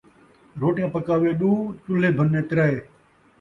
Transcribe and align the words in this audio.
روٹیاں 0.61 0.89
پکاوے 0.93 1.31
ݙو، 1.39 1.51
چُلھے 1.83 2.09
بھنے 2.17 2.41
ترائے 2.49 2.77